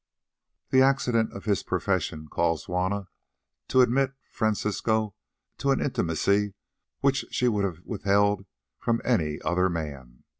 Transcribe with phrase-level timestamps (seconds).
[0.71, 3.07] The accident of his profession caused Juanna
[3.67, 5.13] to admit Francisco
[5.59, 6.55] to an intimacy
[7.01, 8.47] which she would have withheld
[8.79, 10.23] from any other man.